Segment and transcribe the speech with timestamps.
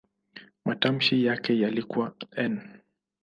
[0.65, 2.59] Matamshi yake yalikuwa "n".